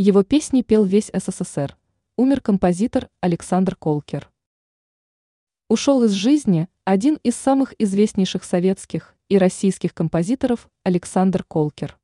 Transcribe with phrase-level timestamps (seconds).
[0.00, 1.76] Его песни пел весь СССР.
[2.16, 4.30] Умер композитор Александр Колкер.
[5.68, 11.98] Ушел из жизни один из самых известнейших советских и российских композиторов Александр Колкер.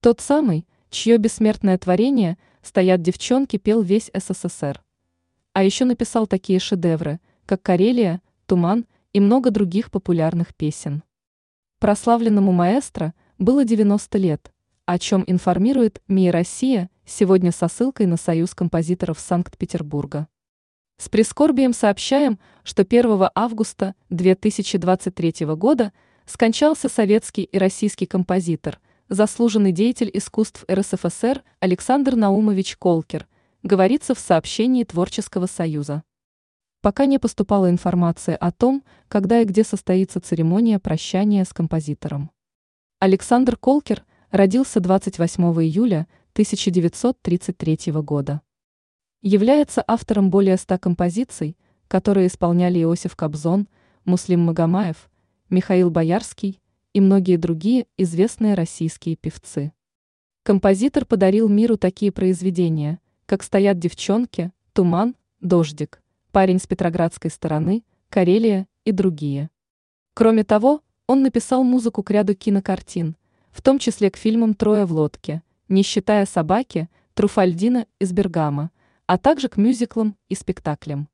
[0.00, 4.82] Тот самый, чье бессмертное творение «Стоят девчонки» пел весь СССР.
[5.52, 11.04] А еще написал такие шедевры, как «Карелия», «Туман» и много других популярных песен.
[11.78, 14.52] Прославленному маэстро было 90 лет,
[14.86, 20.28] о чем информирует МИИ «Россия» сегодня со ссылкой на Союз композиторов Санкт-Петербурга.
[20.96, 25.92] С прискорбием сообщаем, что 1 августа 2023 года
[26.26, 33.26] скончался советский и российский композитор, заслуженный деятель искусств РСФСР Александр Наумович Колкер,
[33.62, 36.02] говорится в сообщении Творческого союза.
[36.80, 42.30] Пока не поступала информация о том, когда и где состоится церемония прощания с композитором.
[43.00, 48.40] Александр Колкер родился 28 июля 1933 года.
[49.20, 51.58] Является автором более ста композиций,
[51.88, 53.68] которые исполняли Иосиф Кобзон,
[54.06, 55.10] Муслим Магомаев,
[55.50, 56.62] Михаил Боярский
[56.94, 59.74] и многие другие известные российские певцы.
[60.42, 68.66] Композитор подарил миру такие произведения, как «Стоят девчонки», «Туман», «Дождик», «Парень с Петроградской стороны», «Карелия»
[68.86, 69.50] и другие.
[70.14, 73.16] Кроме того, он написал музыку к ряду кинокартин,
[73.50, 75.42] в том числе к фильмам «Трое в лодке»,
[75.72, 78.70] не считая собаки, Труфальдина из Бергама,
[79.06, 81.08] а также к мюзиклам и спектаклям.